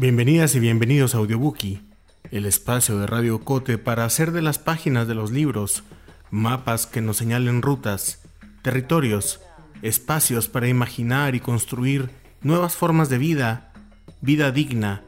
[0.00, 1.82] Bienvenidas y bienvenidos a Audiobookie,
[2.30, 5.82] el espacio de Radio Cote para hacer de las páginas de los libros
[6.30, 8.22] mapas que nos señalen rutas,
[8.62, 9.42] territorios,
[9.82, 12.08] espacios para imaginar y construir
[12.40, 13.74] nuevas formas de vida,
[14.22, 15.02] vida digna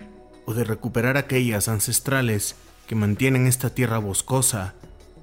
[0.45, 2.55] o de recuperar aquellas ancestrales
[2.87, 4.75] que mantienen esta tierra boscosa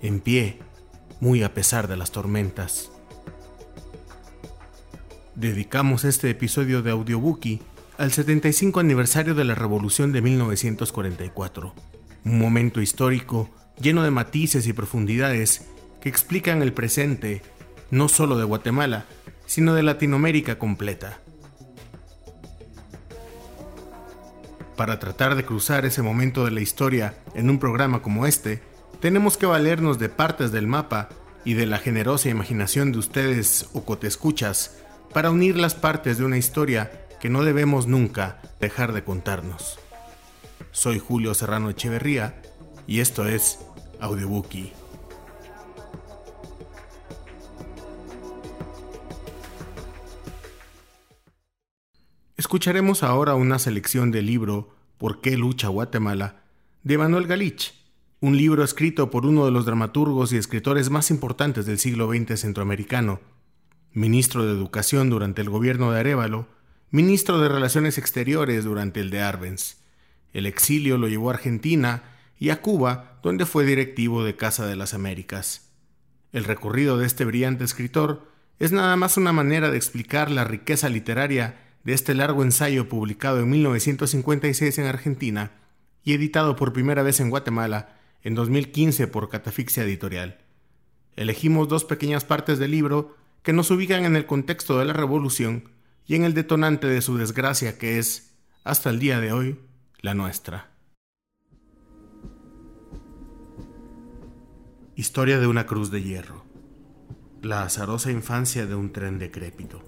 [0.01, 0.57] en pie,
[1.19, 2.91] muy a pesar de las tormentas.
[5.35, 7.61] Dedicamos este episodio de Audiobookie
[7.99, 11.75] al 75 aniversario de la Revolución de 1944,
[12.23, 15.65] un momento histórico lleno de matices y profundidades
[15.99, 17.41] que explican el presente
[17.91, 19.05] no solo de Guatemala,
[19.45, 21.19] sino de Latinoamérica completa.
[24.77, 28.61] Para tratar de cruzar ese momento de la historia en un programa como este,
[29.01, 31.09] tenemos que valernos de partes del mapa
[31.43, 34.77] y de la generosa imaginación de ustedes o cotescuchas
[35.13, 39.77] para unir las partes de una historia que no debemos nunca dejar de contarnos.
[40.71, 42.41] Soy Julio Serrano Echeverría
[42.87, 43.59] y esto es
[43.99, 44.71] Audiobookie.
[52.37, 56.43] Escucharemos ahora una selección del libro ¿Por qué lucha Guatemala?
[56.83, 57.73] de Manuel Galich,
[58.21, 62.39] un libro escrito por uno de los dramaturgos y escritores más importantes del siglo XX
[62.39, 63.19] centroamericano,
[63.91, 66.47] ministro de Educación durante el gobierno de Arevalo
[66.91, 69.77] ministro de Relaciones Exteriores durante el de Arbenz.
[70.33, 72.01] El exilio lo llevó a Argentina
[72.39, 75.69] y a Cuba, donde fue directivo de Casa de las Américas.
[76.31, 80.89] El recorrido de este brillante escritor es nada más una manera de explicar la riqueza
[80.89, 85.51] literaria de este largo ensayo publicado en 1956 en Argentina
[86.03, 90.39] y editado por primera vez en Guatemala en 2015 por Catafixia Editorial.
[91.15, 95.69] Elegimos dos pequeñas partes del libro que nos ubican en el contexto de la Revolución
[96.09, 99.59] y en el detonante de su desgracia que es, hasta el día de hoy,
[100.01, 100.71] la nuestra.
[104.95, 106.43] Historia de una cruz de hierro.
[107.43, 109.83] La azarosa infancia de un tren decrépito.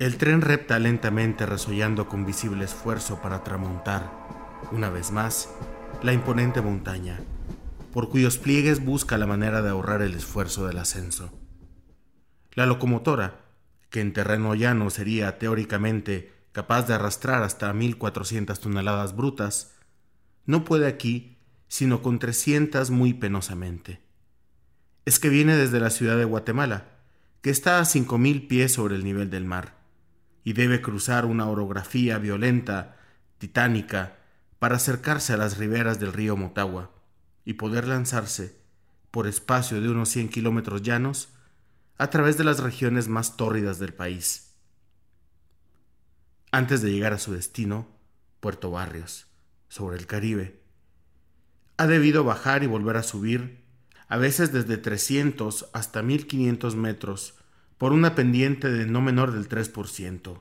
[0.00, 4.10] El tren repta lentamente resollando con visible esfuerzo para tramontar,
[4.72, 5.50] una vez más,
[6.02, 7.20] la imponente montaña
[7.94, 11.32] por cuyos pliegues busca la manera de ahorrar el esfuerzo del ascenso.
[12.54, 13.44] La locomotora,
[13.88, 19.76] que en terreno llano sería teóricamente capaz de arrastrar hasta 1.400 toneladas brutas,
[20.44, 21.38] no puede aquí
[21.68, 24.00] sino con 300 muy penosamente.
[25.04, 26.88] Es que viene desde la ciudad de Guatemala,
[27.42, 29.76] que está a 5.000 pies sobre el nivel del mar,
[30.42, 32.96] y debe cruzar una orografía violenta,
[33.38, 34.16] titánica,
[34.58, 36.90] para acercarse a las riberas del río Motagua
[37.44, 38.58] y poder lanzarse
[39.10, 41.28] por espacio de unos 100 kilómetros llanos
[41.98, 44.54] a través de las regiones más tórridas del país.
[46.50, 47.88] Antes de llegar a su destino,
[48.40, 49.26] Puerto Barrios,
[49.68, 50.60] sobre el Caribe,
[51.76, 53.64] ha debido bajar y volver a subir,
[54.08, 57.34] a veces desde 300 hasta 1500 metros,
[57.78, 60.40] por una pendiente de no menor del 3%,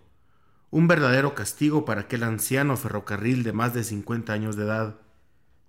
[0.69, 4.99] un verdadero castigo para aquel anciano ferrocarril de más de 50 años de edad,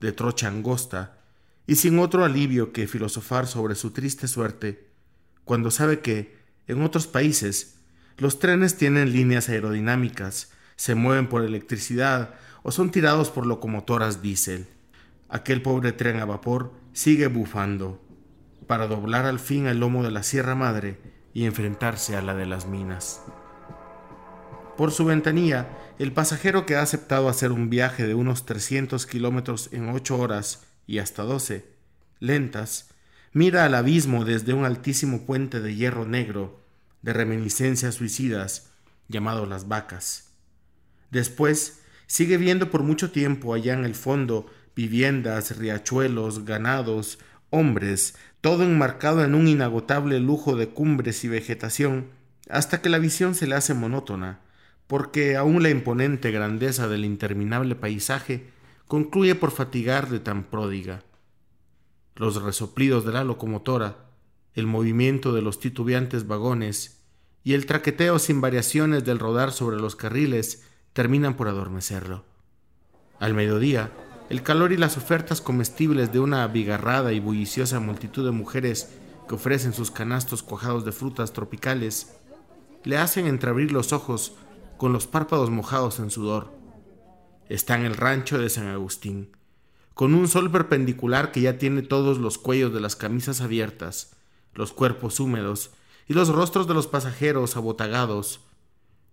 [0.01, 1.24] de trocha angosta,
[1.67, 4.91] y sin otro alivio que filosofar sobre su triste suerte,
[5.45, 6.37] cuando sabe que,
[6.67, 7.79] en otros países,
[8.17, 14.67] los trenes tienen líneas aerodinámicas, se mueven por electricidad o son tirados por locomotoras diésel.
[15.29, 18.03] Aquel pobre tren a vapor sigue bufando,
[18.67, 20.99] para doblar al fin el lomo de la Sierra Madre
[21.33, 23.23] y enfrentarse a la de las minas.
[24.77, 29.69] Por su ventanilla, el pasajero que ha aceptado hacer un viaje de unos 300 kilómetros
[29.73, 31.67] en ocho horas y hasta doce,
[32.21, 32.91] lentas,
[33.33, 36.61] mira al abismo desde un altísimo puente de hierro negro,
[37.03, 38.71] de reminiscencias suicidas,
[39.09, 40.31] llamado Las Vacas.
[41.11, 47.19] Después, sigue viendo por mucho tiempo allá en el fondo viviendas, riachuelos, ganados,
[47.51, 52.09] hombres, todo enmarcado en un inagotable lujo de cumbres y vegetación,
[52.49, 54.41] hasta que la visión se le hace monótona,
[54.87, 58.54] porque aún la imponente grandeza del interminable paisaje
[58.87, 61.03] concluye por fatigar de tan pródiga.
[62.17, 63.97] Los resoplidos de la locomotora,
[64.55, 67.01] el movimiento de los titubeantes vagones
[67.43, 72.25] y el traqueteo sin variaciones del rodar sobre los carriles terminan por adormecerlo.
[73.19, 73.91] Al mediodía,
[74.31, 78.95] el calor y las ofertas comestibles de una abigarrada y bulliciosa multitud de mujeres
[79.29, 82.17] que ofrecen sus canastos cuajados de frutas tropicales
[82.85, 84.35] le hacen entreabrir los ojos
[84.77, 86.64] con los párpados mojados en sudor
[87.49, 89.37] está en el rancho de San Agustín,
[89.95, 94.17] con un sol perpendicular que ya tiene todos los cuellos de las camisas abiertas,
[94.55, 95.71] los cuerpos húmedos
[96.09, 98.41] y los rostros de los pasajeros abotagados.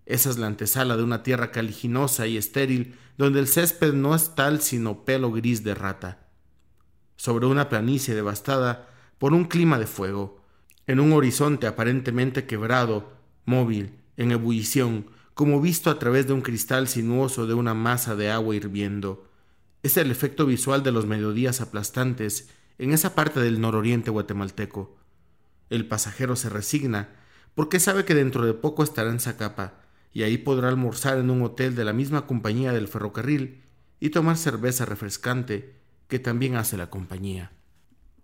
[0.06, 4.36] Esa es la antesala de una tierra caliginosa y estéril, donde el césped no es
[4.36, 6.28] tal sino pelo gris de rata.
[7.16, 8.90] Sobre una planicie devastada
[9.20, 10.42] por un clima de fuego,
[10.88, 13.14] en un horizonte aparentemente quebrado,
[13.46, 15.06] móvil, en ebullición,
[15.42, 19.28] como visto a través de un cristal sinuoso de una masa de agua hirviendo.
[19.82, 24.96] Es el efecto visual de los mediodías aplastantes en esa parte del nororiente guatemalteco.
[25.72, 27.10] El pasajero se resigna
[27.56, 29.82] porque sabe que dentro de poco estará en Zacapa
[30.14, 33.64] y ahí podrá almorzar en un hotel de la misma compañía del ferrocarril
[34.00, 35.74] y tomar cerveza refrescante
[36.08, 37.52] que también hace la compañía.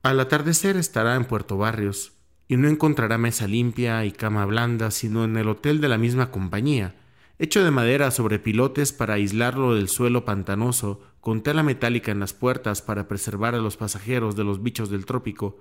[0.03, 2.11] Al atardecer estará en Puerto Barrios
[2.47, 6.29] y no encontrará mesa limpia y cama blanda sino en el hotel de la misma
[6.29, 6.93] compañía,
[7.39, 12.33] hecho de madera sobre pilotes para aislarlo del suelo pantanoso, con tela metálica en las
[12.33, 15.59] puertas para preservar a los pasajeros de los bichos del trópico,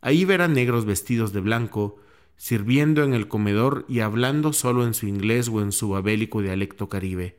[0.00, 1.98] Ahí verá negros vestidos de blanco,
[2.36, 6.88] sirviendo en el comedor y hablando solo en su inglés o en su babélico dialecto
[6.88, 7.38] caribe.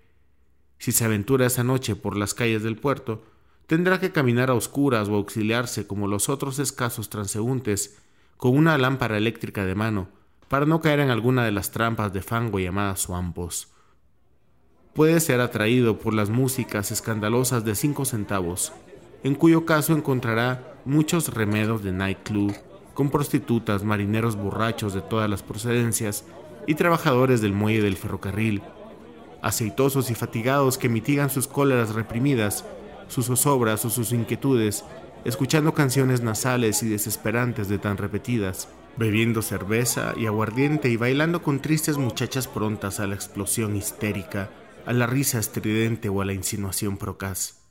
[0.77, 3.23] Si se aventura esa noche por las calles del puerto,
[3.65, 7.97] tendrá que caminar a oscuras o auxiliarse como los otros escasos transeúntes
[8.37, 10.09] con una lámpara eléctrica de mano,
[10.51, 13.69] para no caer en alguna de las trampas de fango llamadas swampos.
[14.93, 18.73] Puede ser atraído por las músicas escandalosas de cinco centavos,
[19.23, 22.53] en cuyo caso encontrará muchos remedos de nightclub,
[22.93, 26.25] con prostitutas, marineros borrachos de todas las procedencias
[26.67, 28.61] y trabajadores del muelle del ferrocarril,
[29.41, 32.65] aceitosos y fatigados que mitigan sus cóleras reprimidas,
[33.07, 34.83] sus zozobras o sus inquietudes,
[35.25, 41.61] escuchando canciones nasales y desesperantes de tan repetidas, bebiendo cerveza y aguardiente y bailando con
[41.61, 44.49] tristes muchachas prontas a la explosión histérica,
[44.85, 47.61] a la risa estridente o a la insinuación procaz.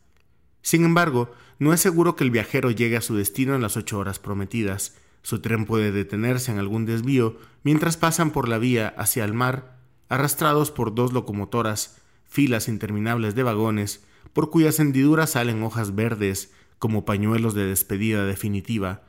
[0.63, 3.99] Sin embargo, no es seguro que el viajero llegue a su destino en las ocho
[3.99, 4.97] horas prometidas.
[5.23, 9.79] Su tren puede detenerse en algún desvío mientras pasan por la vía hacia el mar,
[10.09, 11.99] arrastrados por dos locomotoras,
[12.29, 19.03] filas interminables de vagones, por cuyas hendiduras salen hojas verdes como pañuelos de despedida definitiva.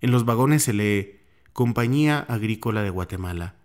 [0.00, 1.16] En los vagones se lee
[1.52, 3.56] Compañía Agrícola de Guatemala.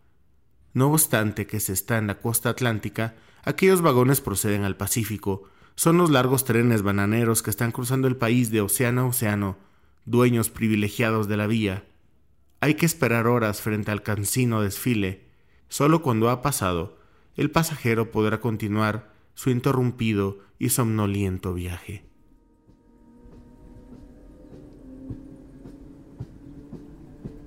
[0.73, 3.13] No obstante que se está en la costa atlántica,
[3.43, 5.43] aquellos vagones proceden al Pacífico,
[5.75, 9.57] son los largos trenes bananeros que están cruzando el país de océano a océano,
[10.05, 11.83] dueños privilegiados de la vía.
[12.61, 15.25] Hay que esperar horas frente al cansino desfile.
[15.67, 16.97] Solo cuando ha pasado,
[17.35, 22.10] el pasajero podrá continuar su interrumpido y somnoliento viaje.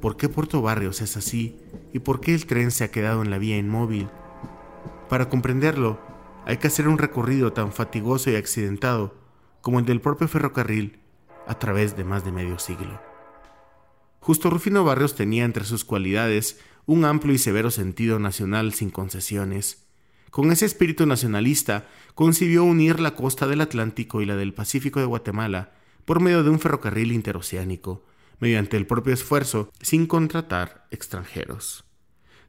[0.04, 1.56] ¿Por qué Puerto Barrios es así?
[1.94, 4.10] ¿Y por qué el tren se ha quedado en la vía inmóvil?
[5.08, 5.98] Para comprenderlo,
[6.44, 9.14] hay que hacer un recorrido tan fatigoso y accidentado
[9.62, 10.98] como el del propio ferrocarril
[11.46, 13.00] a través de más de medio siglo.
[14.20, 19.86] Justo Rufino Barrios tenía entre sus cualidades un amplio y severo sentido nacional sin concesiones.
[20.30, 25.06] Con ese espíritu nacionalista concibió unir la costa del Atlántico y la del Pacífico de
[25.06, 25.72] Guatemala
[26.04, 28.04] por medio de un ferrocarril interoceánico,
[28.40, 31.84] mediante el propio esfuerzo, sin contratar extranjeros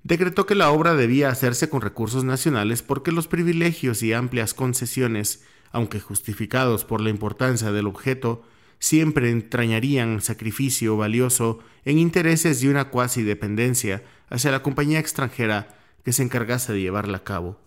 [0.06, 5.44] decretó que la obra debía hacerse con recursos nacionales porque los privilegios y amplias concesiones,
[5.71, 8.44] aunque justificados por la importancia del objeto,
[8.78, 16.14] siempre entrañarían sacrificio valioso en intereses de una cuasi dependencia hacia la compañía extranjera que
[16.14, 17.59] se encargase de llevarla a cabo.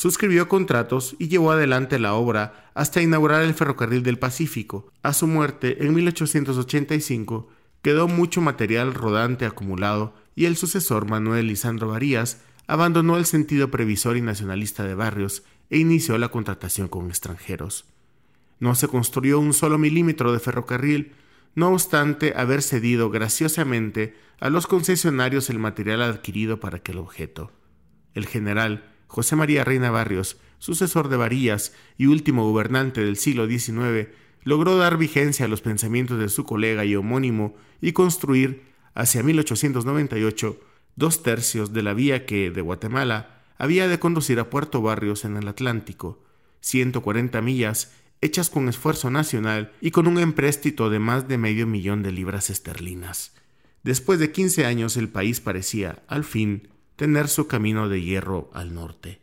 [0.00, 4.90] Suscribió contratos y llevó adelante la obra hasta inaugurar el ferrocarril del Pacífico.
[5.02, 7.50] A su muerte, en 1885,
[7.82, 14.16] quedó mucho material rodante acumulado y el sucesor Manuel Lisandro Varías abandonó el sentido previsor
[14.16, 17.84] y nacionalista de barrios e inició la contratación con extranjeros.
[18.58, 21.12] No se construyó un solo milímetro de ferrocarril,
[21.54, 27.52] no obstante haber cedido graciosamente a los concesionarios el material adquirido para aquel objeto.
[28.14, 34.06] El general José María Reina Barrios, sucesor de Varías y último gobernante del siglo XIX,
[34.44, 38.62] logró dar vigencia a los pensamientos de su colega y homónimo y construir
[38.94, 40.60] hacia 1898
[40.94, 45.36] dos tercios de la vía que, de Guatemala, había de conducir a Puerto Barrios en
[45.36, 46.22] el Atlántico,
[46.60, 52.04] 140 millas hechas con esfuerzo nacional y con un empréstito de más de medio millón
[52.04, 53.34] de libras esterlinas.
[53.82, 56.68] Después de 15 años el país parecía, al fin,
[57.00, 59.20] tener su camino de hierro al norte.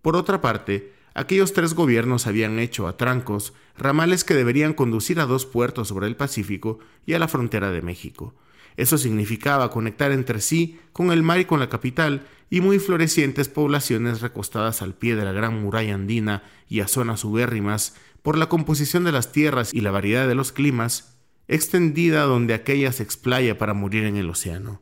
[0.00, 5.26] Por otra parte, aquellos tres gobiernos habían hecho a trancos ramales que deberían conducir a
[5.26, 8.34] dos puertos sobre el Pacífico y a la frontera de México,
[8.76, 13.48] eso significaba conectar entre sí con el mar y con la capital y muy florecientes
[13.48, 18.48] poblaciones recostadas al pie de la gran muralla andina y a zonas ubérrimas por la
[18.48, 23.58] composición de las tierras y la variedad de los climas, extendida donde aquella se explaya
[23.58, 24.80] para morir en el océano.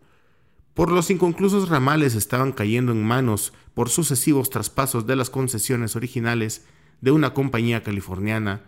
[0.74, 6.64] Por los inconclusos ramales estaban cayendo en manos por sucesivos traspasos de las concesiones originales
[7.00, 8.62] de una compañía californiana,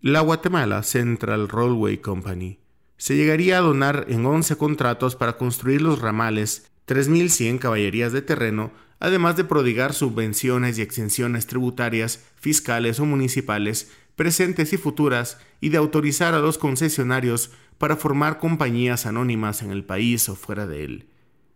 [0.00, 2.58] la Guatemala Central Railway Company.
[2.96, 8.70] Se llegaría a donar en 11 contratos para construir los ramales 3.100 caballerías de terreno,
[9.00, 15.78] además de prodigar subvenciones y exenciones tributarias, fiscales o municipales, presentes y futuras, y de
[15.78, 21.08] autorizar a los concesionarios para formar compañías anónimas en el país o fuera de él,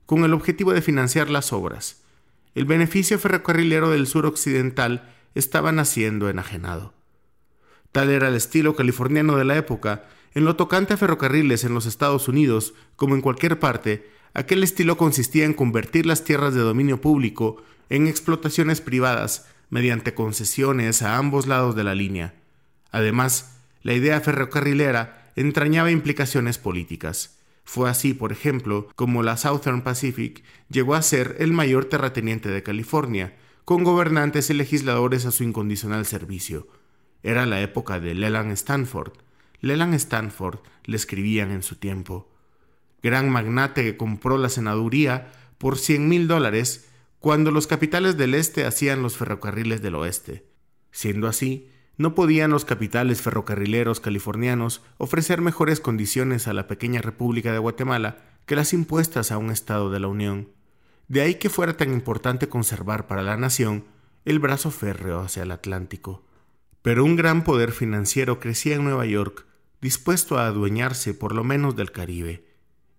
[0.08, 2.00] con el objetivo de financiar las obras.
[2.54, 6.94] El beneficio ferrocarrilero del sur occidental estaba naciendo enajenado.
[7.92, 11.84] Tal era el estilo californiano de la época, en lo tocante a ferrocarriles en los
[11.84, 17.02] Estados Unidos, como en cualquier parte, aquel estilo consistía en convertir las tierras de dominio
[17.02, 22.34] público en explotaciones privadas mediante concesiones a ambos lados de la línea.
[22.90, 27.38] Además, la idea ferrocarrilera entrañaba implicaciones políticas.
[27.68, 32.62] Fue así, por ejemplo, como la Southern Pacific llegó a ser el mayor terrateniente de
[32.62, 36.66] California, con gobernantes y legisladores a su incondicional servicio.
[37.22, 39.12] Era la época de Leland Stanford.
[39.60, 42.32] Leland Stanford le escribían en su tiempo.
[43.02, 48.64] Gran magnate que compró la senaduría por cien mil dólares cuando los capitales del este
[48.64, 50.46] hacían los ferrocarriles del oeste.
[50.90, 51.68] Siendo así,
[51.99, 58.19] no podían los capitales ferrocarrileros californianos ofrecer mejores condiciones a la pequeña República de Guatemala
[58.47, 60.49] que las impuestas a un Estado de la Unión.
[61.09, 63.85] De ahí que fuera tan importante conservar para la nación
[64.25, 66.25] el brazo férreo hacia el Atlántico.
[66.83, 69.47] Pero un gran poder financiero crecía en Nueva York,
[69.81, 72.45] dispuesto a adueñarse por lo menos del Caribe.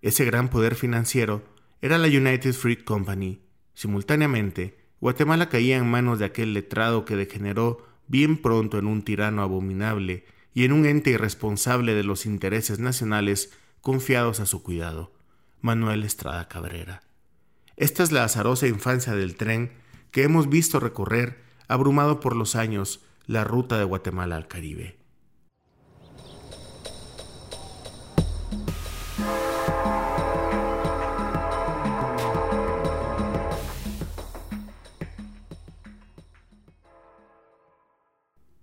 [0.02, 1.44] Ese gran poder financiero
[1.82, 3.42] era la United Fruit Company.
[3.74, 9.42] Simultáneamente, Guatemala caía en manos de aquel letrado que degeneró bien pronto en un tirano
[9.42, 15.14] abominable y en un ente irresponsable de los intereses nacionales confiados a su cuidado,
[15.62, 17.04] Manuel Estrada Cabrera.
[17.78, 19.72] Esta es la azarosa infancia del tren
[20.12, 24.99] que hemos visto recorrer, abrumado por los años, la ruta de Guatemala al Caribe.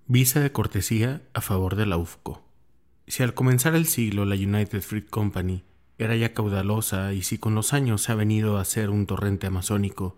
[0.09, 2.41] Visa de cortesía a favor de la UFCO.
[3.09, 5.65] Si al comenzar el siglo la United Fruit Company
[5.99, 9.49] era ya caudalosa y si con los años se ha venido a ser un torrente
[9.49, 10.15] amazónico,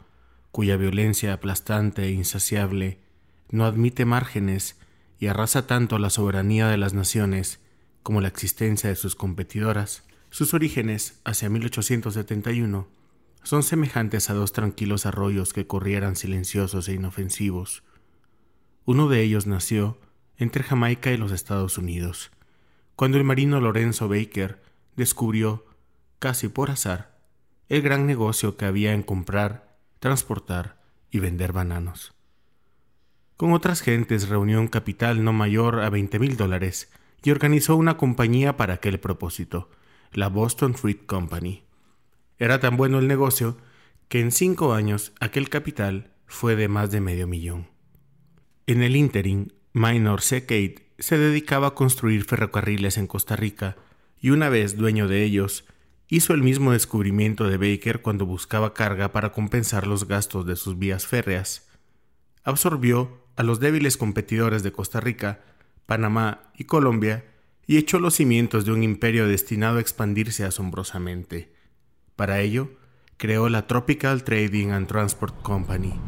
[0.53, 2.99] cuya violencia aplastante e insaciable
[3.51, 4.79] no admite márgenes
[5.19, 7.59] y arrasa tanto la soberanía de las naciones
[8.03, 12.89] como la existencia de sus competidoras, sus orígenes, hacia 1871,
[13.43, 17.85] son semejantes a dos tranquilos arroyos que corrieran silenciosos e inofensivos.
[18.89, 19.99] Uno de ellos nació
[20.39, 22.31] entre Jamaica y los Estados Unidos,
[22.97, 24.63] cuando el marino Lorenzo Baker
[24.97, 25.67] descubrió
[26.19, 27.19] casi por azar,
[27.69, 30.81] el gran negocio que había en comprar, transportar
[31.11, 32.15] y vender bananos.
[33.37, 36.91] Con otras gentes reunió un capital no mayor a veinte mil dólares
[37.23, 39.69] y organizó una compañía para aquel propósito,
[40.13, 41.63] la Boston Fruit Company.
[42.39, 43.59] Era tan bueno el negocio
[44.09, 47.77] que en cinco años aquel capital fue de más de medio millón.
[48.69, 50.21] En el ínterin, Minor.
[50.21, 53.77] Kate se dedicaba a construir ferrocarriles en Costa Rica
[54.21, 55.65] y una vez dueño de ellos,
[56.07, 60.79] hizo el mismo descubrimiento de Baker cuando buscaba carga para compensar los gastos de sus
[60.79, 61.67] vías férreas.
[62.45, 65.41] Absorbió a los débiles competidores de Costa Rica,
[65.87, 67.25] Panamá y Colombia
[67.67, 71.55] y echó los cimientos de un imperio destinado a expandirse asombrosamente.
[72.17, 72.73] Para ello,
[73.17, 75.99] creó la Tropical Trading and Transport Company.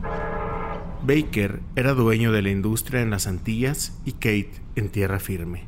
[1.03, 5.65] Baker era dueño de la industria en las Antillas y Kate en tierra firme.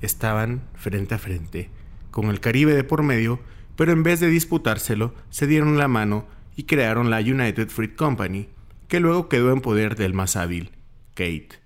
[0.00, 1.70] Estaban frente a frente,
[2.10, 3.40] con el Caribe de por medio
[3.76, 6.26] pero en vez de disputárselo, se dieron la mano
[6.56, 8.48] y crearon la United Fruit Company,
[8.88, 10.70] que luego quedó en poder del más hábil,
[11.14, 11.60] Kate.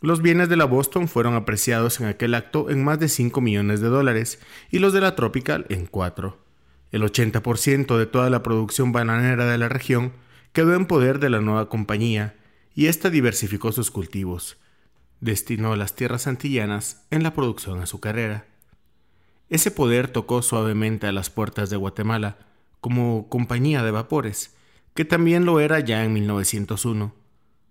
[0.00, 3.80] Los bienes de la Boston fueron apreciados en aquel acto en más de 5 millones
[3.80, 4.38] de dólares
[4.70, 6.38] y los de la Tropical en 4.
[6.92, 10.12] El 80% de toda la producción bananera de la región
[10.52, 12.36] quedó en poder de la nueva compañía
[12.74, 14.56] y ésta diversificó sus cultivos.
[15.20, 18.46] Destinó las tierras antillanas en la producción azucarera.
[19.48, 22.38] Ese poder tocó suavemente a las puertas de Guatemala
[22.80, 24.54] como compañía de vapores,
[24.94, 27.14] que también lo era ya en 1901.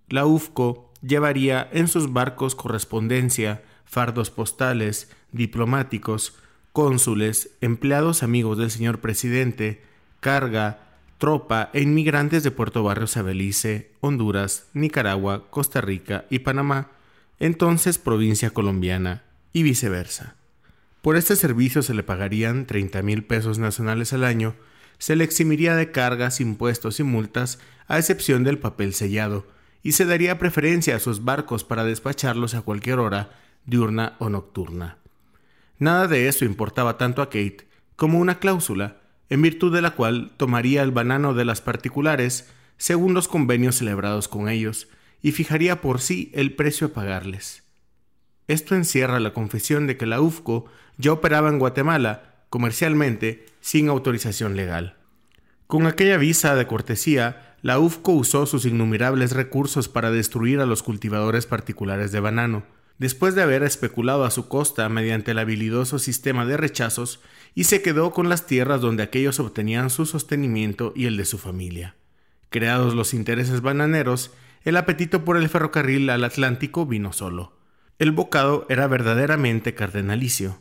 [0.10, 6.36] La UFCO llevaría en sus barcos correspondencia, fardos postales, diplomáticos,
[6.74, 9.84] cónsules, empleados amigos del señor presidente,
[10.20, 10.87] carga,
[11.18, 16.92] tropa e inmigrantes de Puerto Barrios a Belice, Honduras, Nicaragua, Costa Rica y Panamá,
[17.40, 20.36] entonces provincia colombiana, y viceversa.
[21.02, 24.56] Por este servicio se le pagarían 30 mil pesos nacionales al año,
[24.98, 29.48] se le eximiría de cargas, impuestos y multas, a excepción del papel sellado,
[29.84, 33.32] y se daría preferencia a sus barcos para despacharlos a cualquier hora,
[33.66, 34.98] diurna o nocturna.
[35.80, 38.98] Nada de eso importaba tanto a Kate como una cláusula,
[39.30, 44.28] en virtud de la cual tomaría el banano de las particulares según los convenios celebrados
[44.28, 44.88] con ellos,
[45.22, 47.64] y fijaría por sí el precio a pagarles.
[48.48, 50.66] Esto encierra la confesión de que la UFCO
[50.98, 54.96] ya operaba en Guatemala comercialmente sin autorización legal.
[55.66, 60.82] Con aquella visa de cortesía, la UFCO usó sus innumerables recursos para destruir a los
[60.84, 62.64] cultivadores particulares de banano,
[63.00, 67.20] después de haber especulado a su costa mediante el habilidoso sistema de rechazos,
[67.58, 71.40] y se quedó con las tierras donde aquellos obtenían su sostenimiento y el de su
[71.40, 71.96] familia.
[72.52, 74.30] Creados los intereses bananeros,
[74.64, 77.58] el apetito por el ferrocarril al Atlántico vino solo.
[77.98, 80.60] El bocado era verdaderamente cardenalicio.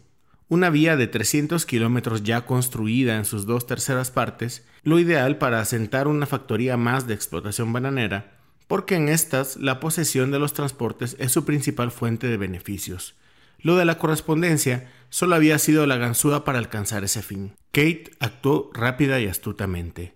[0.48, 5.60] Una vía de 300 kilómetros ya construida en sus dos terceras partes, lo ideal para
[5.60, 8.38] asentar una factoría más de explotación bananera,
[8.68, 13.16] porque en estas la posesión de los transportes es su principal fuente de beneficios.
[13.58, 17.54] Lo de la correspondencia solo había sido la ganzúa para alcanzar ese fin.
[17.72, 20.14] Kate actuó rápida y astutamente.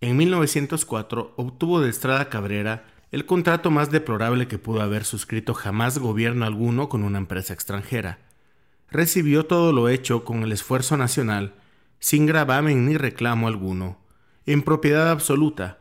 [0.00, 5.98] En 1904 obtuvo de Estrada Cabrera el contrato más deplorable que pudo haber suscrito jamás
[5.98, 8.18] gobierno alguno con una empresa extranjera.
[8.90, 11.54] Recibió todo lo hecho con el esfuerzo nacional,
[11.98, 13.98] sin gravamen ni reclamo alguno,
[14.46, 15.78] en propiedad absoluta,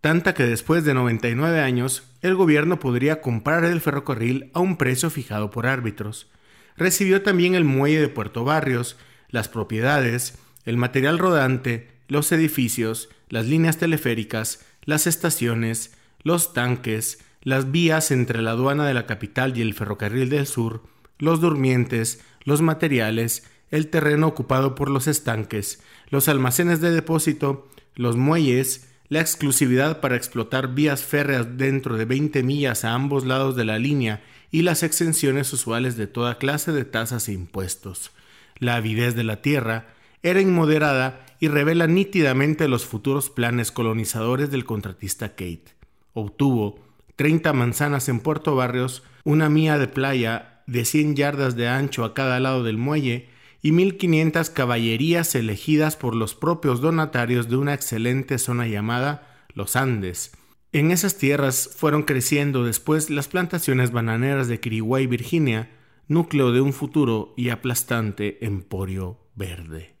[0.00, 5.10] tanta que después de 99 años el gobierno podría comprar el ferrocarril a un precio
[5.10, 6.30] fijado por árbitros.
[6.76, 8.96] Recibió también el muelle de Puerto Barrios,
[9.28, 17.72] las propiedades, el material rodante, los edificios, las líneas teleféricas, las estaciones, los tanques, las
[17.72, 20.82] vías entre la aduana de la capital y el ferrocarril del sur,
[21.18, 28.16] los durmientes, los materiales, el terreno ocupado por los estanques, los almacenes de depósito, los
[28.16, 33.64] muelles, la exclusividad para explotar vías férreas dentro de 20 millas a ambos lados de
[33.64, 38.12] la línea y las exenciones usuales de toda clase de tasas e impuestos.
[38.58, 39.88] La avidez de la tierra
[40.22, 45.74] era inmoderada y revela nítidamente los futuros planes colonizadores del contratista Kate.
[46.12, 46.78] Obtuvo
[47.16, 52.14] 30 manzanas en Puerto Barrios, una mía de playa de 100 yardas de ancho a
[52.14, 53.28] cada lado del muelle
[53.62, 60.32] y 1500 caballerías elegidas por los propios donatarios de una excelente zona llamada Los Andes.
[60.74, 65.70] En esas tierras fueron creciendo después las plantaciones bananeras de Kiriway, Virginia,
[66.08, 69.96] núcleo de un futuro y aplastante emporio verde.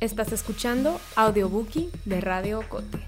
[0.00, 2.98] Estás escuchando Audiobookie de Radio Cote.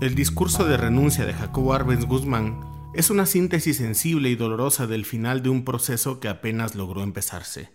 [0.00, 5.06] El discurso de renuncia de Jacobo Arbenz Guzmán es una síntesis sensible y dolorosa del
[5.06, 7.70] final de un proceso que apenas logró empezarse.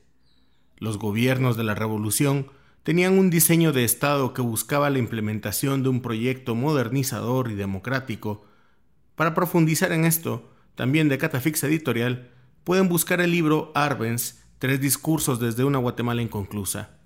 [0.78, 2.48] Los gobiernos de la revolución
[2.84, 8.46] tenían un diseño de Estado que buscaba la implementación de un proyecto modernizador y democrático.
[9.16, 12.30] Para profundizar en esto, también de Catafix Editorial,
[12.64, 16.98] pueden buscar el libro Arbenz, Tres discursos desde una Guatemala inconclusa.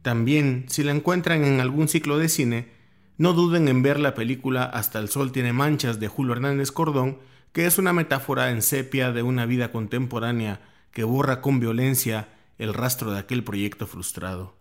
[0.00, 2.70] También, si la encuentran en algún ciclo de cine,
[3.18, 7.18] no duden en ver la película Hasta el Sol tiene manchas de Julio Hernández Cordón,
[7.52, 10.60] que es una metáfora en sepia de una vida contemporánea
[10.92, 14.56] que borra con violencia el rastro de aquel proyecto frustrado.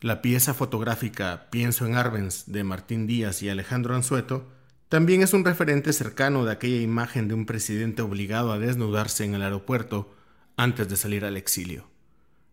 [0.00, 4.46] La pieza fotográfica Pienso en Arbenz de Martín Díaz y Alejandro Anzueto
[4.88, 9.34] también es un referente cercano de aquella imagen de un presidente obligado a desnudarse en
[9.34, 10.14] el aeropuerto
[10.56, 11.88] antes de salir al exilio.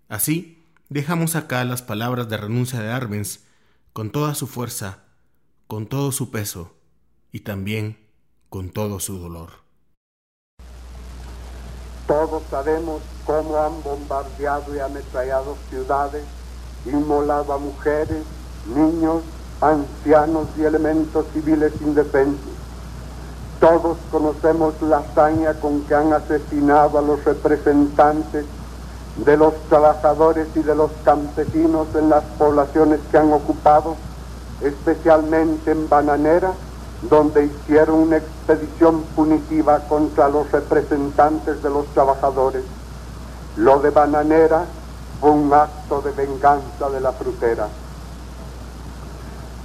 [0.09, 3.41] Así, dejamos acá las palabras de renuncia de Arbenz
[3.93, 5.03] con toda su fuerza,
[5.67, 6.75] con todo su peso
[7.31, 7.97] y también
[8.49, 9.62] con todo su dolor.
[12.07, 16.23] Todos sabemos cómo han bombardeado y ametrallado ciudades
[16.85, 18.23] inmolado a mujeres,
[18.75, 19.23] niños,
[19.61, 22.51] ancianos y elementos civiles indefensos.
[23.59, 28.45] Todos conocemos la hazaña con que han asesinado a los representantes
[29.15, 33.95] de los trabajadores y de los campesinos en las poblaciones que han ocupado,
[34.61, 36.51] especialmente en Bananera,
[37.09, 42.63] donde hicieron una expedición punitiva contra los representantes de los trabajadores.
[43.57, 44.65] Lo de Bananera
[45.23, 47.67] un acto de venganza de la frutera.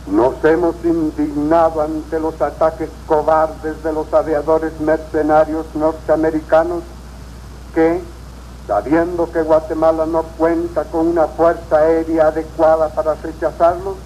[0.07, 6.83] Nos hemos indignado ante los ataques cobardes de los aviadores mercenarios norteamericanos
[7.75, 8.01] que,
[8.67, 13.97] sabiendo que Guatemala no cuenta con una fuerza aérea adecuada para rechazarlos,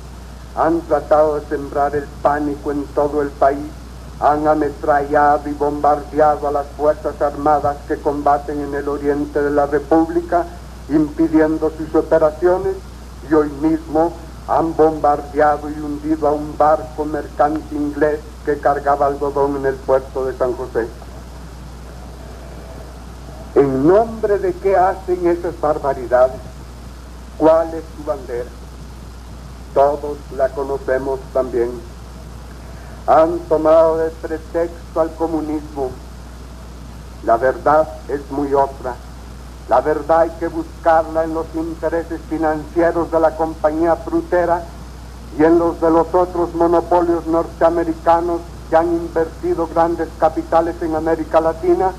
[0.57, 3.71] han tratado de sembrar el pánico en todo el país,
[4.21, 9.67] han ametrallado y bombardeado a las Fuerzas Armadas que combaten en el oriente de la
[9.67, 10.45] República,
[10.89, 12.77] impidiendo sus operaciones,
[13.29, 14.13] y hoy mismo
[14.49, 20.27] han bombardeado y hundido a un barco mercante inglés que cargaba algodón en el puerto
[20.27, 20.87] de San José.
[23.55, 26.41] ¿En nombre de qué hacen esas barbaridades?
[27.39, 28.62] ¿Cuál es su bandera?
[29.75, 31.71] Todos la conocemos también.
[33.07, 35.91] Han tomado de pretexto al comunismo.
[37.25, 38.95] La verdad es muy otra.
[39.69, 44.63] La verdad hay que buscarla en los intereses financieros de la compañía frutera
[45.39, 51.41] y en los de los otros monopolios norteamericanos que han invertido grandes capitales en América
[51.41, 51.93] Latina,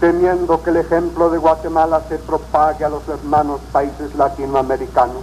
[0.00, 5.22] temiendo que el ejemplo de Guatemala se propague a los hermanos países latinoamericanos.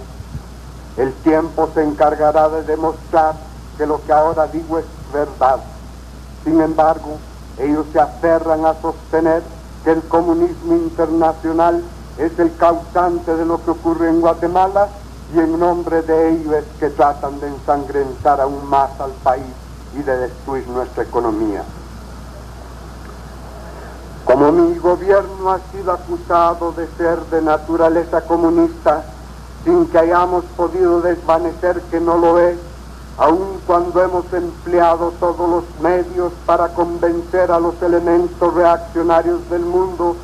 [0.96, 3.34] El tiempo se encargará de demostrar
[3.78, 5.60] que lo que ahora digo es verdad.
[6.44, 7.18] Sin embargo,
[7.58, 9.42] ellos se aferran a sostener
[9.84, 11.82] que el comunismo internacional
[12.18, 14.88] es el causante de lo que ocurre en Guatemala
[15.34, 19.54] y en nombre de ello es que tratan de ensangrentar aún más al país
[19.94, 21.62] y de destruir nuestra economía.
[24.24, 29.02] Como mi gobierno ha sido acusado de ser de naturaleza comunista,
[29.64, 32.56] sin que hayamos podido desvanecer que no lo es,
[33.18, 40.16] aun cuando hemos empleado todos los medios para convencer a los elementos reaccionarios del mundo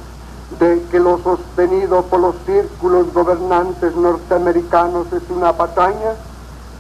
[0.59, 6.15] de que lo sostenido por los círculos gobernantes norteamericanos es una patraña,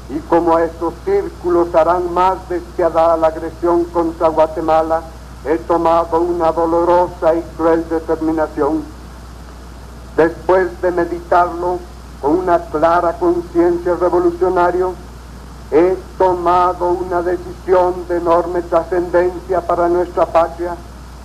[0.08, 5.02] y como estos círculos harán más despiadada la agresión contra Guatemala,
[5.44, 8.84] he tomado una dolorosa y cruel determinación.
[10.16, 11.78] Después de meditarlo
[12.20, 14.86] con una clara conciencia revolucionaria,
[15.70, 20.76] he tomado una decisión de enorme trascendencia para nuestra patria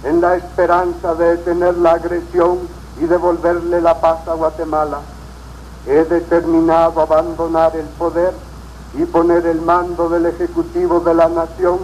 [0.04, 2.60] en la esperanza de detener la agresión
[3.00, 5.00] y devolverle la paz a Guatemala.
[5.86, 8.34] He determinado abandonar el poder
[8.94, 11.80] y poner el mando del Ejecutivo de la Nación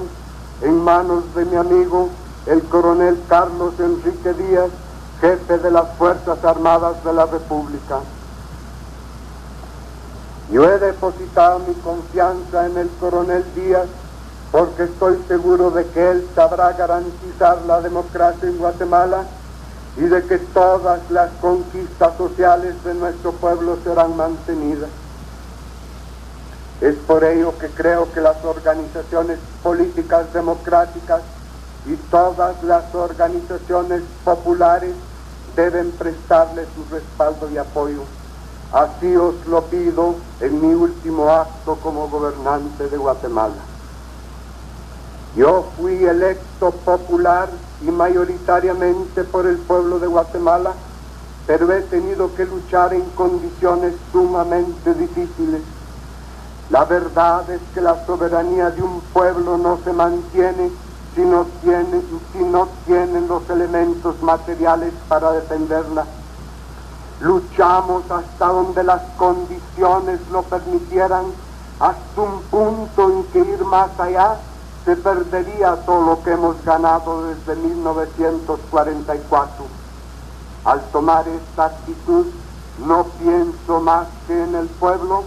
[0.62, 2.10] en manos de mi amigo,
[2.48, 4.70] el coronel Carlos Enrique Díaz,
[5.22, 8.00] jefe de las Fuerzas Armadas de la República.
[10.52, 13.88] Yo he depositado mi confianza en el coronel Díaz
[14.52, 19.26] porque estoy seguro de que él sabrá garantizar la democracia en Guatemala
[19.98, 24.90] y de que todas las conquistas sociales de nuestro pueblo serán mantenidas.
[26.80, 31.22] Es por ello que creo que las organizaciones políticas democráticas
[31.86, 34.94] y todas las organizaciones populares
[35.56, 38.04] deben prestarle su respaldo y apoyo.
[38.74, 43.56] Así os lo pido en mi último acto como gobernante de Guatemala.
[45.36, 47.50] Yo fui electo popular
[47.82, 50.74] y mayoritariamente por el pueblo de Guatemala,
[51.46, 55.62] pero he tenido que luchar en condiciones sumamente difíciles.
[56.70, 60.72] La verdad es que la soberanía de un pueblo no se mantiene
[61.16, 62.02] si no, tiene,
[62.34, 66.06] si no tienen los elementos materiales para defenderla.
[67.20, 71.26] Luchamos hasta donde las condiciones lo permitieran,
[71.80, 74.38] hasta un punto en que ir más allá
[74.86, 79.66] se perdería todo lo que hemos ganado desde 1944.
[80.64, 82.28] Al tomar esta actitud,
[82.86, 85.24] no pienso más que en el pueblo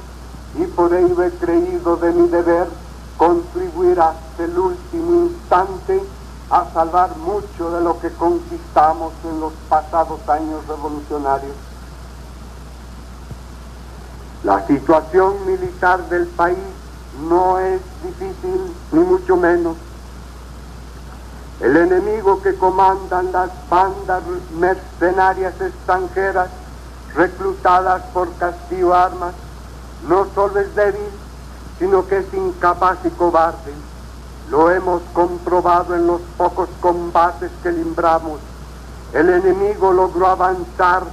[0.55, 2.69] y por ello he creído de mi deber
[3.17, 6.03] contribuir hasta el último instante
[6.51, 11.70] a salvar mucho de lo que conquistamos en los pasados años revolucionarios.
[14.51, 16.59] La situación militar del país
[17.29, 19.77] no es difícil, ni mucho menos.
[21.61, 24.25] El enemigo que comandan las bandas
[24.59, 26.49] mercenarias extranjeras
[27.15, 29.35] reclutadas por Castillo Armas
[30.09, 31.13] no solo es débil,
[31.79, 33.73] sino que es incapaz y cobarde.
[34.51, 38.41] Lo hemos comprobado en los pocos combates que limbramos.
[39.13, 41.05] El enemigo logró avanzar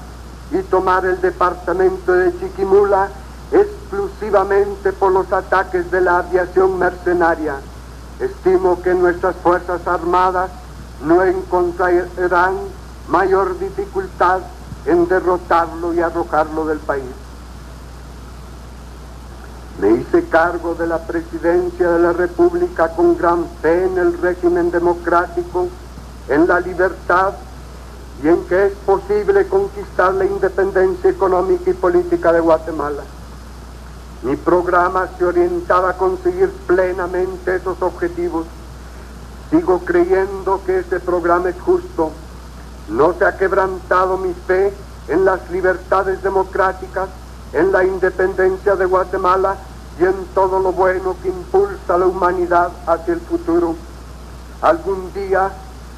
[0.49, 3.09] y tomar el departamento de Chiquimula
[3.51, 7.55] exclusivamente por los ataques de la aviación mercenaria.
[8.19, 10.49] Estimo que nuestras Fuerzas Armadas
[11.05, 12.55] no encontrarán
[13.07, 14.41] mayor dificultad
[14.85, 17.03] en derrotarlo y arrojarlo del país.
[19.79, 24.71] Me hice cargo de la presidencia de la República con gran fe en el régimen
[24.71, 25.67] democrático,
[26.27, 27.33] en la libertad
[28.23, 33.03] y en que es posible conquistar la independencia económica y política de Guatemala.
[34.23, 38.47] Mi programa se orientaba a conseguir plenamente esos objetivos.
[39.51, 42.11] Sigo creyendo que ese programa es justo.
[42.89, 44.73] No se ha quebrantado mi fe
[45.07, 47.09] en las libertades democráticas,
[47.53, 49.55] en la independencia de Guatemala
[49.99, 53.75] y en todo lo bueno que impulsa la humanidad hacia el futuro.
[54.61, 55.51] Algún día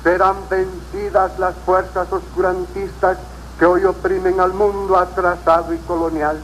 [0.03, 3.17] serán vencidas las fuerzas oscurantistas
[3.57, 6.39] que hoy oprimen al mundo atrasado y colonial.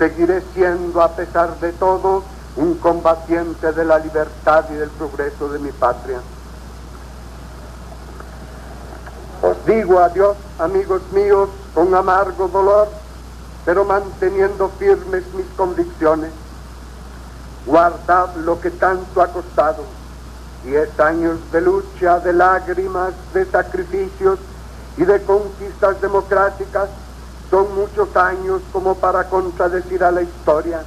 [0.00, 2.24] Seguiré siendo, a pesar de todo,
[2.56, 6.20] un combatiente de la libertad y del progreso de mi patria.
[9.42, 12.88] Os digo adiós, amigos míos, con amargo dolor,
[13.66, 16.32] pero manteniendo firmes mis convicciones.
[17.66, 19.84] Guardad lo que tanto ha costado
[20.64, 24.38] Diez años de lucha, de lágrimas, de sacrificios
[24.96, 26.88] y de conquistas democráticas
[27.50, 30.82] son muchos años como para contradecir a la historia.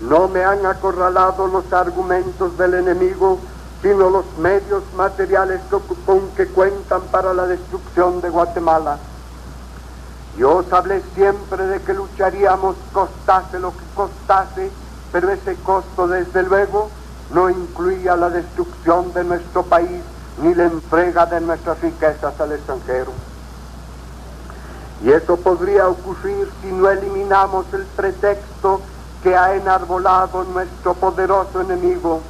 [0.00, 3.38] No me han acorralado los argumentos del enemigo,
[3.80, 5.60] sino los medios materiales
[6.04, 8.98] con que cuentan para la destrucción de Guatemala.
[10.36, 14.70] Yo os hablé siempre de que lucharíamos costase lo que costase,
[15.12, 16.90] pero ese costo desde luego
[17.32, 20.02] no incluía la destrucción de nuestro país
[20.42, 23.12] ni la entrega de nuestras riquezas al extranjero.
[25.02, 28.80] Y eso podría ocurrir si no eliminamos el pretexto
[29.22, 32.20] que ha enarbolado nuestro poderoso enemigo,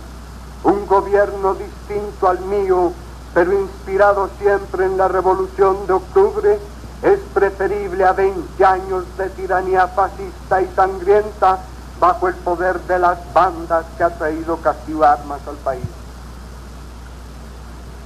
[0.63, 2.93] un gobierno distinto al mío,
[3.35, 6.59] pero inspirado siempre en la revolución de octubre,
[7.03, 11.59] es preferible a 20 años de tiranía fascista y sangrienta
[12.01, 15.85] bajo el poder de las bandas que ha traído castigo armas al país.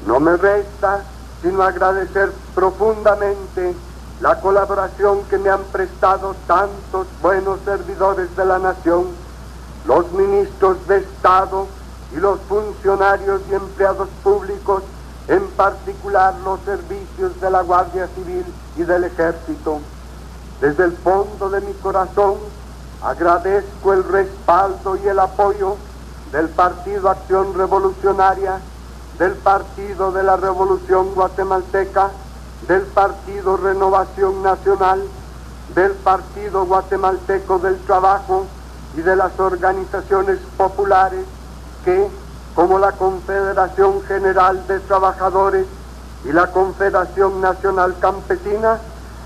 [0.06, 1.04] No me resta
[1.42, 3.74] sino agradecer profundamente
[4.20, 9.06] la colaboración que me han prestado tantos buenos servidores de la nación,
[9.86, 11.66] los ministros de Estado
[12.12, 14.82] y los funcionarios y empleados públicos,
[15.28, 18.44] en particular los servicios de la Guardia Civil
[18.76, 19.80] y del Ejército.
[20.60, 22.36] Desde el fondo de mi corazón
[23.02, 25.76] Agradezco el respaldo y el apoyo
[26.32, 28.58] del Partido Acción Revolucionaria,
[29.18, 32.10] del Partido de la Revolución Guatemalteca,
[32.66, 35.02] del Partido Renovación Nacional,
[35.74, 38.46] del Partido Guatemalteco del Trabajo
[38.96, 41.24] y de las organizaciones populares
[41.84, 42.08] que,
[42.54, 45.66] como la Confederación General de Trabajadores
[46.24, 48.78] y la Confederación Nacional Campesina,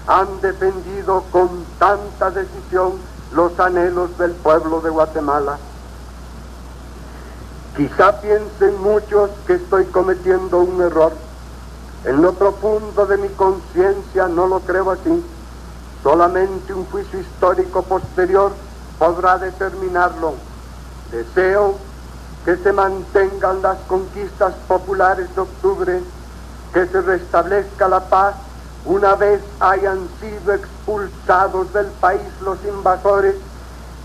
[0.07, 2.93] han defendido con tanta decisión
[3.33, 5.59] los anhelos del pueblo de Guatemala.
[7.77, 11.13] Quizá piensen muchos que estoy cometiendo un error.
[12.05, 15.25] En lo profundo de mi conciencia no lo creo así.
[16.03, 18.53] Solamente un juicio histórico posterior
[18.99, 20.35] podrá determinarlo.
[21.13, 21.77] Deseo
[22.45, 26.03] que se mantengan las conquistas populares de octubre,
[26.73, 28.35] que se restablezca la paz
[28.85, 33.37] una vez hayan sido expulsados del país los invasores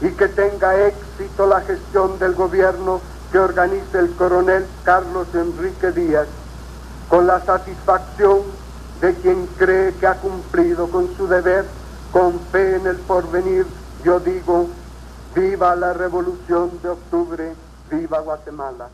[0.01, 6.27] y que tenga éxito la gestión del gobierno que organice el coronel Carlos Enrique Díaz,
[7.09, 8.41] con la satisfacción
[9.01, 11.65] de quien cree que ha cumplido con su deber,
[12.11, 13.65] con fe en el porvenir,
[14.03, 14.69] yo digo,
[15.35, 17.53] viva la revolución de octubre,
[17.91, 18.89] viva Guatemala.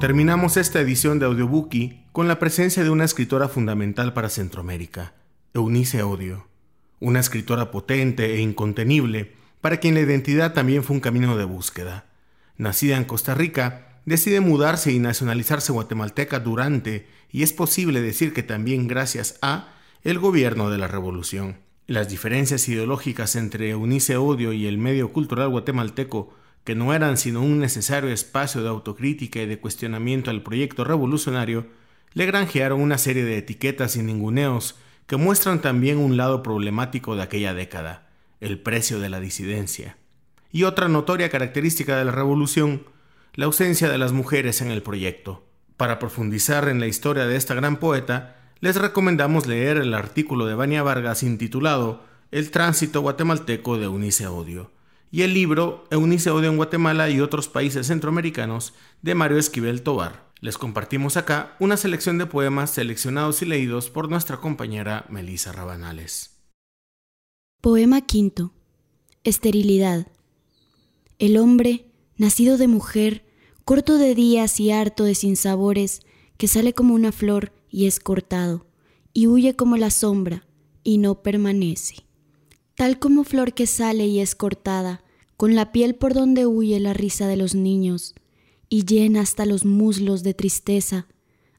[0.00, 5.12] Terminamos esta edición de Audiobookie con la presencia de una escritora fundamental para Centroamérica,
[5.52, 6.46] Eunice Odio,
[7.00, 12.06] una escritora potente e incontenible, para quien la identidad también fue un camino de búsqueda.
[12.56, 18.42] Nacida en Costa Rica, decide mudarse y nacionalizarse guatemalteca durante, y es posible decir que
[18.42, 21.58] también gracias a, el gobierno de la revolución.
[21.86, 27.42] Las diferencias ideológicas entre Eunice Odio y el medio cultural guatemalteco que no eran sino
[27.42, 31.66] un necesario espacio de autocrítica y de cuestionamiento al proyecto revolucionario,
[32.12, 37.22] le granjearon una serie de etiquetas y ninguneos que muestran también un lado problemático de
[37.22, 38.09] aquella década,
[38.40, 39.96] el precio de la disidencia.
[40.50, 42.86] Y otra notoria característica de la revolución,
[43.34, 45.46] la ausencia de las mujeres en el proyecto.
[45.76, 50.54] Para profundizar en la historia de esta gran poeta, les recomendamos leer el artículo de
[50.54, 54.70] Vania Vargas intitulado El tránsito guatemalteco de Unice Odio
[55.10, 60.30] y el libro Eunice Odio en Guatemala y otros países centroamericanos de Mario Esquivel Tobar.
[60.40, 66.29] Les compartimos acá una selección de poemas seleccionados y leídos por nuestra compañera Melisa Rabanales.
[67.60, 68.54] Poema quinto.
[69.22, 70.06] Esterilidad.
[71.18, 71.84] El hombre
[72.16, 73.26] nacido de mujer,
[73.66, 76.00] corto de días y harto de sinsabores,
[76.38, 78.64] que sale como una flor y es cortado,
[79.12, 80.46] y huye como la sombra
[80.84, 81.96] y no permanece.
[82.76, 85.04] Tal como flor que sale y es cortada,
[85.36, 88.14] con la piel por donde huye la risa de los niños,
[88.70, 91.08] y llena hasta los muslos de tristeza,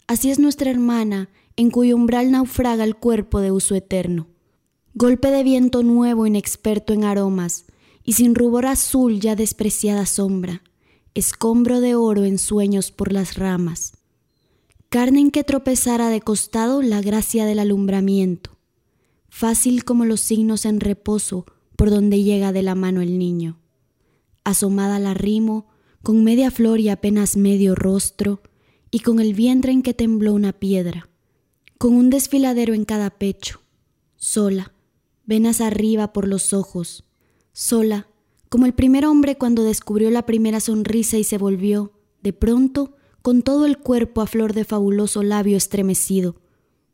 [0.08, 4.31] así es nuestra hermana, en cuyo umbral naufraga el cuerpo de uso eterno.
[4.93, 7.65] Golpe de viento nuevo inexperto en aromas,
[8.04, 10.63] y sin rubor azul ya despreciada sombra,
[11.13, 13.93] escombro de oro en sueños por las ramas.
[14.89, 18.58] Carne en que tropezara de costado la gracia del alumbramiento,
[19.30, 21.45] fácil como los signos en reposo
[21.77, 23.60] por donde llega de la mano el niño.
[24.43, 25.67] Asomada la rimo,
[26.04, 28.41] con media flor y apenas medio rostro,
[28.91, 31.08] y con el vientre en que tembló una piedra,
[31.77, 33.62] con un desfiladero en cada pecho,
[34.17, 34.70] sola,
[35.32, 37.06] venas arriba por los ojos,
[37.54, 38.10] sola,
[38.50, 43.41] como el primer hombre cuando descubrió la primera sonrisa y se volvió, de pronto, con
[43.41, 46.36] todo el cuerpo a flor de fabuloso labio estremecido,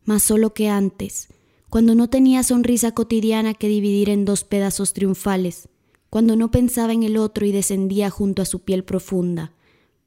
[0.06, 1.30] más solo que antes,
[1.71, 5.67] cuando no tenía sonrisa cotidiana que dividir en dos pedazos triunfales,
[6.12, 9.52] cuando no pensaba en el otro y descendía junto a su piel profunda,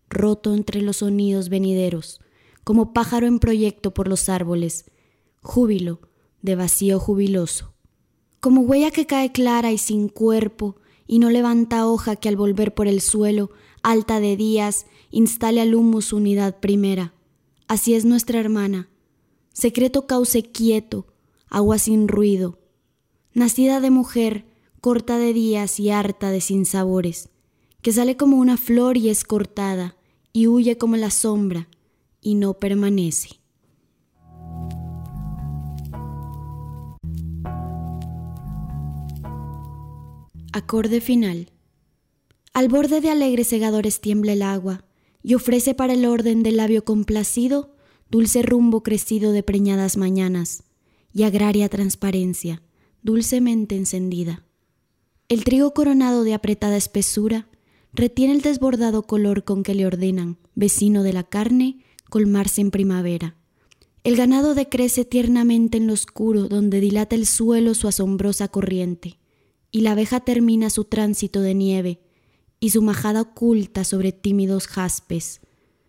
[0.08, 2.20] roto entre los sonidos venideros,
[2.62, 4.84] como pájaro en proyecto por los árboles,
[5.42, 5.98] júbilo
[6.42, 7.74] de vacío jubiloso
[8.40, 10.76] como huella que cae clara y sin cuerpo,
[11.06, 13.50] y no levanta hoja que al volver por el suelo,
[13.82, 17.12] alta de días, instale al humo su unidad primera.
[17.68, 18.88] Así es nuestra hermana,
[19.52, 21.06] secreto cauce quieto,
[21.48, 22.58] agua sin ruido,
[23.34, 24.46] nacida de mujer,
[24.80, 27.28] corta de días y harta de sinsabores,
[27.82, 29.96] que sale como una flor y es cortada,
[30.32, 31.68] y huye como la sombra,
[32.20, 33.39] y no permanece.
[40.52, 41.52] Acorde final.
[42.52, 44.84] Al borde de alegres segadores tiembla el agua
[45.22, 47.76] y ofrece para el orden del labio complacido
[48.10, 50.64] dulce rumbo crecido de preñadas mañanas
[51.12, 52.64] y agraria transparencia,
[53.02, 54.44] dulcemente encendida.
[55.28, 57.46] El trigo coronado de apretada espesura
[57.92, 63.36] retiene el desbordado color con que le ordenan, vecino de la carne, colmarse en primavera.
[64.02, 69.19] El ganado decrece tiernamente en lo oscuro donde dilata el suelo su asombrosa corriente
[69.70, 72.00] y la abeja termina su tránsito de nieve
[72.58, 75.40] y su majada oculta sobre tímidos jaspes.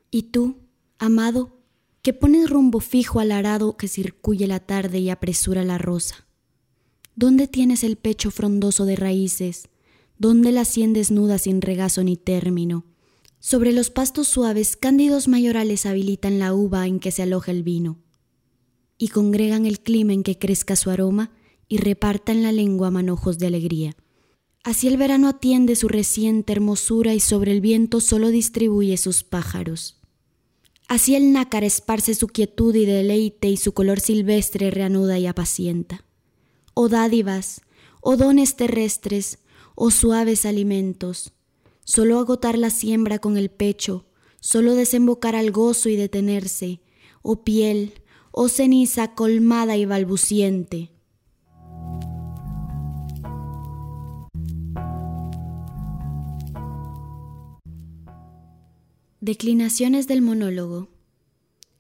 [0.09, 0.57] Y tú,
[0.99, 1.57] amado,
[2.01, 6.27] que pones rumbo fijo al arado que circuye la tarde y apresura la rosa.
[7.15, 9.67] ¿Dónde tienes el pecho frondoso de raíces?
[10.17, 12.85] ¿Dónde la sien desnuda sin regazo ni término?
[13.39, 17.97] Sobre los pastos suaves, cándidos mayorales habilitan la uva en que se aloja el vino,
[18.97, 21.31] y congregan el clima en que crezca su aroma
[21.71, 23.95] y reparta en la lengua manojos de alegría.
[24.61, 30.01] Así el verano atiende su reciente hermosura y sobre el viento solo distribuye sus pájaros.
[30.89, 36.03] Así el nácar esparce su quietud y deleite y su color silvestre reanuda y apacienta.
[36.73, 37.61] Oh dádivas,
[38.01, 39.39] oh dones terrestres,
[39.73, 41.31] oh suaves alimentos,
[41.85, 44.07] solo agotar la siembra con el pecho,
[44.41, 46.81] solo desembocar al gozo y detenerse,
[47.21, 47.93] oh piel,
[48.31, 50.91] oh ceniza colmada y balbuciente,
[59.23, 60.89] Declinaciones del monólogo.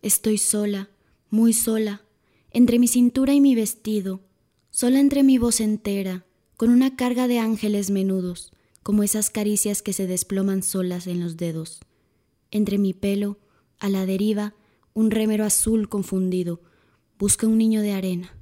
[0.03, 0.91] Estoy sola,
[1.31, 2.03] muy sola,
[2.51, 4.21] entre mi cintura y mi vestido,
[4.69, 6.23] sola entre mi voz entera,
[6.55, 8.51] con una carga de ángeles menudos,
[8.83, 11.79] como esas caricias que se desploman solas en los dedos.
[12.51, 13.39] Entre mi pelo,
[13.79, 14.53] a la deriva,
[14.93, 16.61] un remero azul confundido,
[17.17, 18.37] busca un niño de arena,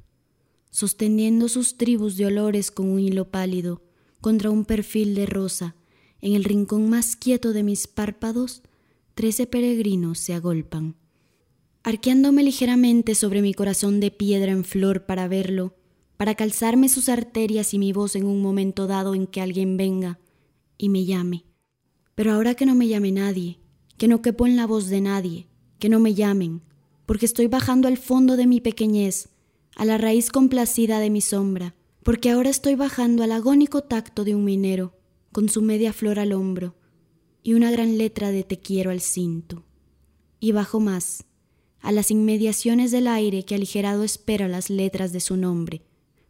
[0.72, 3.82] sosteniendo sus tribus de olores con un hilo pálido,
[4.20, 5.78] contra un perfil de rosa,
[6.20, 8.62] en el rincón más quieto de mis párpados,
[9.20, 10.96] trece peregrinos se agolpan.
[11.84, 15.76] Arqueándome ligeramente sobre mi corazón de piedra en flor para verlo,
[16.16, 20.20] para calzarme sus arterias y mi voz en un momento dado en que alguien venga
[20.78, 21.44] y me llame.
[22.16, 23.60] Pero ahora que no me llame nadie,
[23.98, 25.48] que no quepo en la voz de nadie,
[25.80, 26.62] que no me llamen,
[27.06, 29.28] porque estoy bajando al fondo de mi pequeñez,
[29.76, 34.34] a la raíz complacida de mi sombra, porque ahora estoy bajando al agónico tacto de
[34.34, 34.94] un minero,
[35.34, 36.79] con su media flor al hombro,
[37.44, 39.64] y una gran letra de te quiero al cinto.
[40.40, 41.26] Y bajo más,
[41.82, 45.82] a las inmediaciones del aire que aligerado espera las letras de su nombre,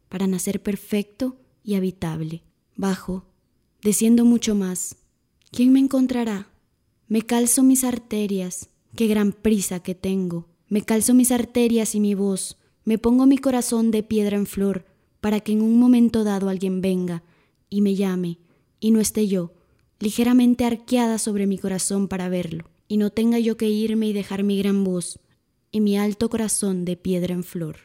[0.07, 2.43] para nacer perfecto y habitable.
[2.75, 3.25] Bajo,
[3.81, 4.95] desciendo mucho más.
[5.51, 6.49] ¿Quién me encontrará?
[7.07, 10.47] Me calzo mis arterias, qué gran prisa que tengo.
[10.67, 14.85] Me calzo mis arterias y mi voz, me pongo mi corazón de piedra en flor,
[15.19, 17.23] para que en un momento dado alguien venga
[17.69, 18.37] y me llame,
[18.79, 19.53] y no esté yo,
[19.99, 24.43] ligeramente arqueada sobre mi corazón para verlo, y no tenga yo que irme y dejar
[24.43, 25.19] mi gran voz
[25.71, 27.77] y mi alto corazón de piedra en flor.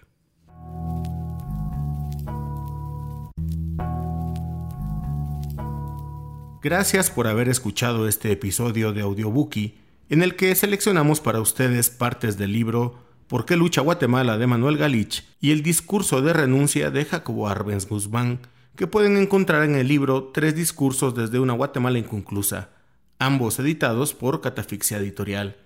[6.63, 9.75] Gracias por haber escuchado este episodio de Audiobookie,
[10.09, 14.79] en el que seleccionamos para ustedes partes del libro ¿Por qué lucha Guatemala de Manuel
[14.79, 18.41] Galich y el discurso de renuncia de Jacobo Arbenz Guzmán,
[18.77, 22.71] que pueden encontrar en el libro Tres discursos desde una Guatemala inconclusa,
[23.19, 25.57] ambos editados por Catafixia Editorial.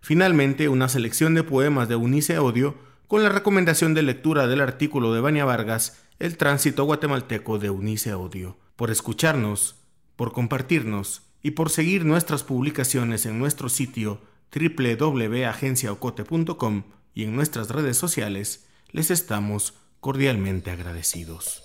[0.00, 2.74] Finalmente, una selección de poemas de Unice Audio
[3.06, 8.10] con la recomendación de lectura del artículo de Bania Vargas, El tránsito guatemalteco de Unice
[8.10, 8.56] Audio.
[8.74, 9.76] Por escucharnos,
[10.16, 14.20] por compartirnos y por seguir nuestras publicaciones en nuestro sitio
[14.52, 16.82] www.agenciaocote.com
[17.14, 21.62] y en nuestras redes sociales, les estamos cordialmente agradecidos.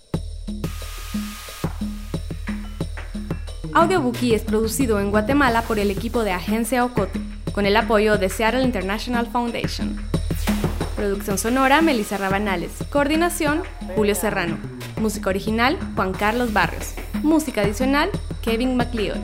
[3.81, 7.19] Audiobookie es producido en Guatemala por el equipo de Agencia Ocote,
[7.51, 9.99] con el apoyo de Seattle International Foundation.
[10.95, 12.73] Producción sonora, Melissa Rabanales.
[12.91, 13.63] Coordinación,
[13.95, 14.59] Julio Serrano.
[14.97, 16.93] Música original, Juan Carlos Barrios.
[17.23, 18.11] Música adicional,
[18.43, 19.17] Kevin McLeod.